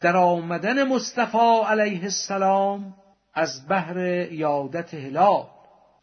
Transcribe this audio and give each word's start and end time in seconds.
در 0.00 0.16
آمدن 0.16 0.88
مصطفی 0.88 1.60
علیه 1.66 2.02
السلام 2.02 2.94
از 3.34 3.66
بهر 3.66 3.96
یادت 4.32 4.94
هلال. 4.94 5.46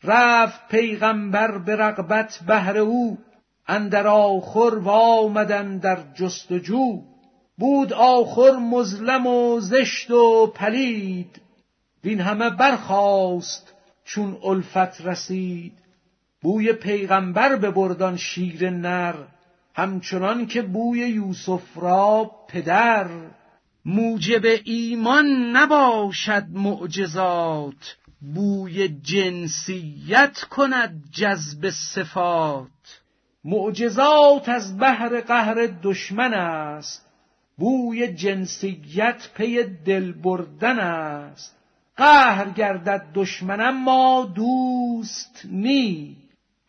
رفت 0.04 0.68
پیغمبر 0.68 1.58
به 1.58 1.76
رغبت 1.76 2.40
بهر 2.48 2.78
او. 2.78 3.18
اندر 3.68 4.08
آخر 4.08 4.76
و 4.76 4.90
آمدن 4.90 5.78
در 5.78 5.98
جستجو. 6.14 7.02
بود 7.58 7.94
آخر 7.94 8.52
مظلم 8.52 9.28
و 9.28 9.60
زشت 9.60 10.12
و 10.12 10.48
پلید. 10.48 11.42
وین 12.04 12.22
همه 12.22 12.50
برخاست 12.50 13.74
چون 14.04 14.38
الفت 14.44 15.02
رسید. 15.02 15.74
بوی 16.42 16.74
پیغمبر 16.74 17.56
ببردان 17.56 18.18
شیر 18.18 18.70
نر. 18.70 19.16
همچنان 19.74 20.48
که 20.48 20.62
بوی 20.62 21.00
یوسف 21.00 21.64
را 21.76 22.32
پدر. 22.48 23.08
موجب 23.86 24.42
ایمان 24.64 25.56
نباشد 25.56 26.46
معجزات. 26.54 27.98
بوی 28.34 28.88
جنسیت 28.88 30.42
کند 30.50 31.04
جذب 31.12 31.70
صفات. 31.70 33.02
معجزات 33.44 34.50
از 34.50 34.78
بهر 34.78 35.22
قهر 35.22 35.70
دشمن 35.84 36.34
است. 36.34 37.06
بوی 37.58 38.14
جنسیت 38.14 39.30
پی 39.36 39.64
دل 39.64 40.12
بردن 40.12 40.80
است. 40.80 41.58
قهر 41.98 42.50
گردد 42.50 43.06
دشمن 43.14 43.70
ما 43.70 44.32
دوست 44.36 45.42
نی. 45.52 46.18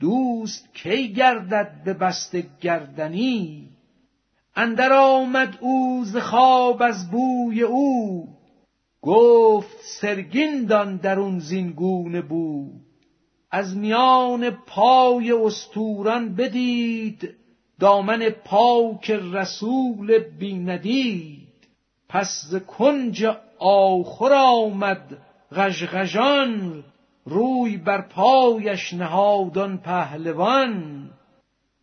دوست 0.01 0.74
کی 0.74 1.12
گردد 1.12 1.82
به 1.84 1.95
بست 1.95 2.37
گردنی؟ 2.60 3.75
اندر 4.56 4.92
آمد 4.92 5.59
او 5.60 6.05
ز 6.05 6.16
خواب 6.16 6.83
از 6.83 7.10
بوی 7.10 7.62
او. 7.62 8.28
گفت 9.02 9.77
سرگین 10.01 10.65
دان 10.66 10.96
درون 10.96 11.38
زین 11.38 11.73
گونه 11.73 12.23
بو. 12.23 12.73
از 13.51 13.76
میان 13.76 14.51
پای 14.51 15.32
استوران 15.32 16.35
بدید 16.35 17.35
دامن 17.80 18.30
پاک 18.30 19.10
رسول 19.10 20.18
بیندید 20.18 21.68
پس 22.09 22.45
ز 22.51 22.57
کنج 22.57 23.26
آخر 23.59 24.32
آمد 24.32 25.18
غژغژان 25.52 26.85
روی 27.24 27.76
بر 27.76 28.01
پایش 28.01 28.95
نهادان 28.95 29.79
پهلوان. 29.79 31.10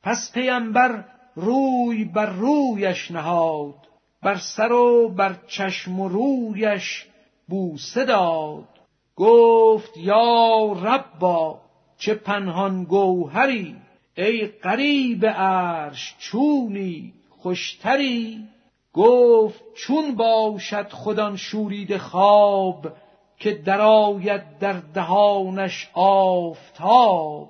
پس 0.03 0.31
پیمبر 0.33 1.05
روی 1.35 2.05
بر 2.05 2.25
رویش 2.25 3.11
نهاد 3.11 3.75
بر 4.23 4.37
سر 4.37 4.71
و 4.71 5.09
بر 5.09 5.35
چشم 5.47 5.99
و 5.99 6.09
رویش 6.09 7.05
بوسه 7.47 8.05
داد. 8.05 8.67
گفت 9.15 9.97
یا 9.97 10.73
ربا 10.73 11.59
چه 11.97 12.13
پنهان 12.13 12.83
گوهری 12.83 13.75
ای 14.17 14.45
قریب 14.45 15.25
عرش 15.25 16.15
چونی 16.19 17.13
خوشتری. 17.29 18.47
گفت 18.93 19.61
چون 19.75 20.15
باشد 20.15 20.91
خودان 20.91 21.37
شورید 21.37 21.97
خواب 21.97 22.87
که 23.37 23.51
درآید 23.51 24.57
در 24.59 24.73
دهانش 24.93 25.89
آفتاب. 25.93 27.49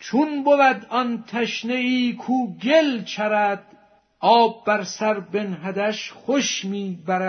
چون 0.00 0.44
بود 0.44 0.86
آن 0.88 1.24
تشنه 1.28 1.74
ای 1.74 2.12
کو 2.12 2.54
گل 2.56 3.04
چرد 3.04 3.66
آب 4.20 4.64
بر 4.66 4.84
سر 4.84 5.20
بنهدش 5.20 6.12
خوش 6.12 6.64
می 6.64 6.98
برد 7.06 7.28